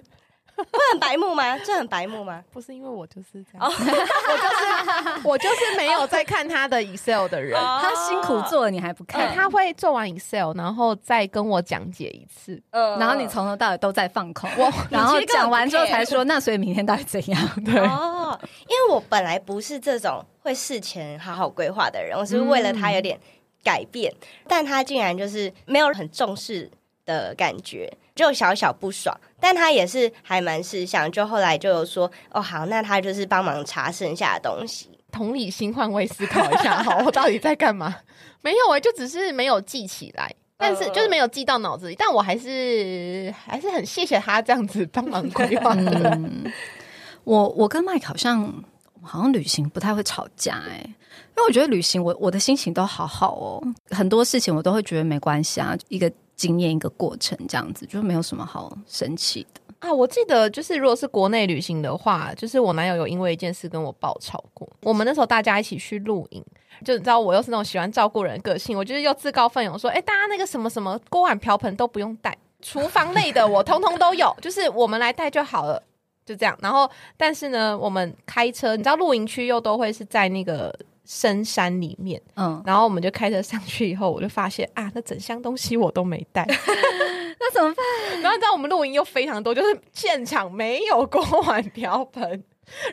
[0.55, 1.57] 不很白目吗？
[1.59, 2.43] 这很白目吗？
[2.51, 7.59] 不是因为我就是这样，我就是我就是没有在看他的 Excel 的人。
[7.59, 9.33] 他辛苦做了，你还不，看？
[9.35, 12.61] 他会做完 Excel，然后再跟我讲解一次。
[12.71, 17.49] 嗯然后你从头到尾都在放空，我 然后讲完之后才说，那所以明天到底怎样？
[17.65, 23.19] 对，哦，因为我本来不是这种会事前好好规划的人，我是为了他有点
[23.63, 24.13] 改变，
[24.47, 26.69] 但他竟然就是没有很重视
[27.05, 29.15] 的感觉，就小小不爽。
[29.39, 34.89] 但他也是还蛮识相，就后来就有说，哦好，那他就是帮忙查剩下的东西。
[35.11, 37.95] 同理心换位思考一下， 好，我到底在干嘛？
[38.41, 40.33] 没有哎、就只是没有记起来。
[40.57, 46.09] 但是嗯就是没有记到脑子里，但我还是还是很谢谢他这样子帮忙 规划的。
[46.15, 46.49] 嗯，
[47.25, 48.63] 我我跟 Mike 好像
[49.01, 59.61] 好像旅行不太会吵架哎、因为我觉得旅行我我的心情都好好哦，很多事情我都会觉得没关系啊，一个经验一个过程这样子，就没有什么好生气的。
[59.79, 64.67] 啊，我记得就是如果是国内旅行的话，就是我男友有因为一件事跟我爆吵过。
[64.81, 66.43] 我们那时候大家一起去露营，
[66.83, 75.81] 就你知道我又是那种喜欢照顾人的个性，我就是又自告奋勇说，哎、大家那个什么什么锅碗瓢盆都不用带，厨房类的我通通都有，就是我们来带就好了。
[76.25, 86.45] 就这样，然后但是呢，我们开车，你知道露营区又都会是在那个深山里面，嗯，然后我们就开车上去以后，我就发现啊，那整箱东西我都没带。
[87.37, 88.21] 那怎么办？
[88.21, 92.43] 然后你知道我们露营又非常多，就是现场没有锅碗瓢盆。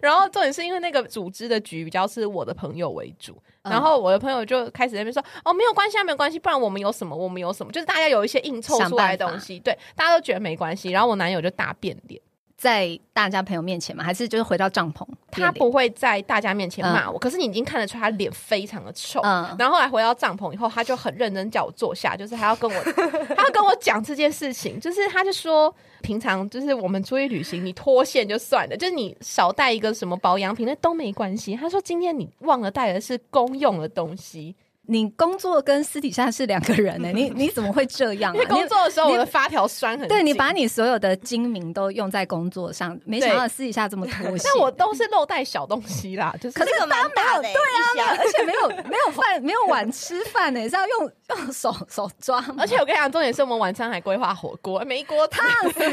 [0.03, 12.21] 然后重点是因为那个组织的局比较是我的朋友为主，嗯然后我的朋友就开始在那边说：“哦，没有关系啊，没有关系，不然我们有什么，我们有什么，就是大家有一些硬凑出来的东西，对，大家都觉得没关系。”然后我男友就大变脸，
[12.63, 14.05] 在大家朋友面前吗？
[14.05, 15.05] 还是就是回到帐篷？
[15.33, 19.21] 他不会在大家面前骂我，可是你已经看得出他脸非常的臭。
[19.23, 22.83] 嗯然后后来回到帐篷以后，他就很认真叫我坐下，就是还要跟我，
[23.35, 31.57] 他要跟我讲这件事情，就是他就说，平常就是我们出去旅行，你脱线就算了，就是你少带一个什么保养品那都没关系。
[31.57, 34.55] 他说今天你忘了带的是公用的东西，
[34.89, 38.35] 你工作跟私底下是两个人呢、 你你怎么会这样、啊？
[38.35, 44.41] 因为工作的时候你我的发条栓很紧，对你把你所有的精明都用在工作上，没想到私底下这么脱线。
[44.53, 55.47] 但我都是漏带小东西啦， 就是可是个蛮大的、欸，对啊，而且没有没有饭没有碗吃饭呢、是要用用手手抓，而且我跟你讲，重点是我们晚餐还规划火锅，没锅烫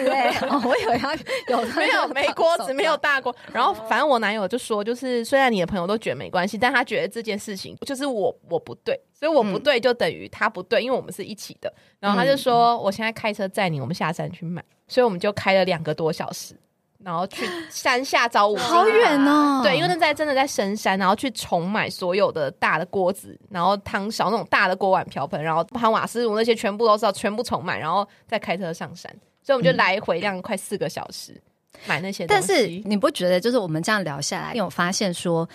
[0.09, 1.13] 哎、哦，我以为要
[1.59, 3.33] 有没有没锅子，没有大锅。
[3.53, 11.73] 然后反正我男友就说，就是虽然你的朋友都觉得没关系，但他觉得这件事情就是我我不对，所以我不对就等于他不对，因为我们是一起的。
[11.99, 14.63] 然后他就说，我现在开车载你，我们下山去买。
[14.87, 16.55] 所以我们就开了两个多小时，
[17.03, 19.61] 然后去 山下找五金好远哦。
[19.63, 29.11] 对，因为那在真的在深山，然后去重买所有的大的锅子，然后汤勺那种大的锅碗瓢盆，然后含瓦斯炉那些全部都是要全部重买，然后再开车上山，
[29.43, 31.39] 所以我们就来回这样快四个小时
[31.85, 32.55] 买那些东但西。
[32.55, 35.47] 是你不觉得，就是我们这样聊下来，你有发现说，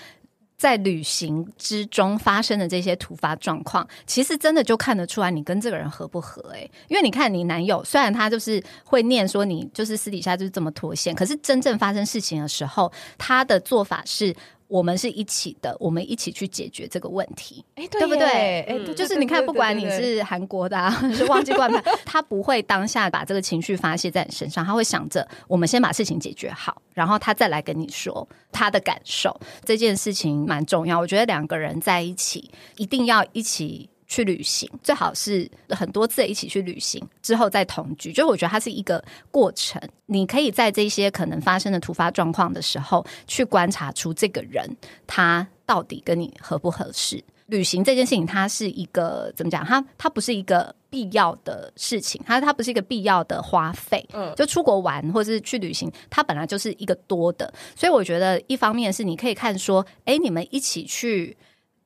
[0.65, 6.71] 在旅行之中发生的这些突发状况，其实真的就看得出来你跟这个人合不合、欸。
[6.89, 14.35] 因为你看你男友，虽然他就是会念说你就是私底下就是这么脱线，可是真正发生事情的时候，他的做法是。
[14.69, 18.27] 我们是一起的，我们一起去解决这个问题，哎，对不对？
[18.27, 29.39] 哎，嗯对就是你看，不管你是韩国的，啊， 是忘记灌牌， 他不会当下把这个情绪发泄在你身上，他会想着我们先把事情解决好，然后他再来跟你说他的感受。
[29.65, 33.89] 这件事情蛮重要，我觉得两个人在一起一定要一起。
[34.07, 38.13] 去旅行，最好是很多次一起去旅行之后再同居。
[38.13, 44.69] 就我觉得它是一个过程，你可以在这些可能发生的突发状况的时候，去观察出这个人
[45.07, 47.23] 他到底跟你合不合适。
[47.47, 49.63] 旅行这件事情，它是一个怎么讲？
[49.65, 54.03] 它它不是一个必要的事情，它它不是一个必要的花费。
[54.15, 57.53] 嗯，就出国玩或者是去旅行，它本来就是一个多的。
[57.77, 61.37] 所以我觉得，一方面是你可以看说，哎，你们一起去。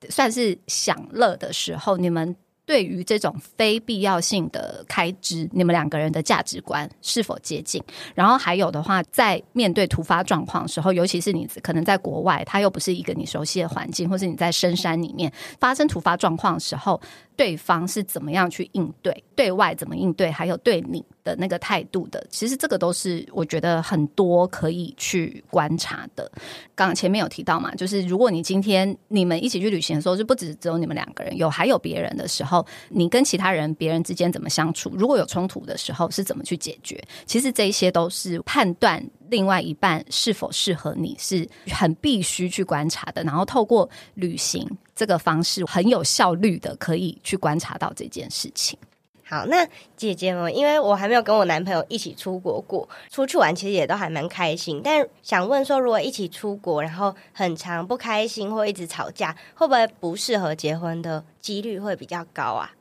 [0.09, 2.35] 算是享乐的时候，你们
[2.65, 7.83] 对于这种非必要性的开支，你们两个人的价值观是否接近？
[8.15, 17.01] 然后还有的话，在面对突发状况的时候，尤其是你可能在国外，它又不是一个你熟悉的环境，或是你在深山里面发生突发状况的时候，
[17.39, 19.25] 对方是怎么样去应对？
[19.37, 20.29] 对外怎么应对？
[20.29, 26.29] 还有对你的那个态度的，其实这个都是我觉得很多可以去观察的。
[26.75, 34.91] 刚前面有提到嘛，就是如果你今天你们一起去旅行的时候，就不止只有你们两个人，有还有别人的时候，你跟其他人、别人之间怎么相处？
[34.97, 37.01] 如果有冲突的时候，是怎么去解决？
[37.25, 43.23] 其实这一些都是判断另外一半是否适合你，是很必须去观察的。
[43.23, 48.79] 然后透过旅行这个方式，很有效率的可以去观察到这件事情。
[49.25, 54.81] 好，那姐姐们，因为我还没有跟我男朋友一起出国过，出去玩其实也都还蛮开心。
[54.83, 62.73] 但想问说，如果一起出国，然后很长不开心或一直吵架，会不会不适合结婚的几率会比较高啊？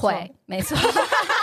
[0.00, 0.76] 会，没错。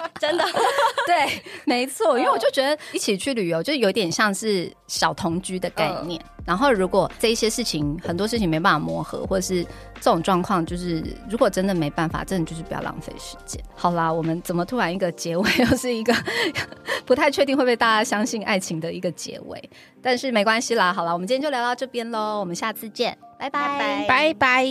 [0.20, 0.44] 真的，
[1.06, 6.20] 对，没错，因为我就觉得一起去旅游，就有点像是小同居的概念。
[6.44, 9.62] 然后，如果这一些事情，很多事情没办法磨合，或者是
[9.96, 13.62] 这种状况，就是如果真的没办法，真的就是不要浪费时间。
[13.74, 16.14] 好啦，我们怎么突然一个结尾，又是一个
[17.04, 19.70] 不太确定会不会大家相信爱情的一个结尾？
[20.00, 24.66] 但是没关系啦，好了，我们今天就聊到这边喽，我们下次见，拜拜拜拜。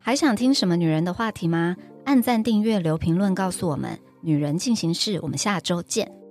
[0.00, 1.76] 还想听什么女人的话题吗？
[2.04, 3.98] 按赞、订阅、留评论，告诉我们。
[4.20, 6.21] 女人进行式，我们下周见。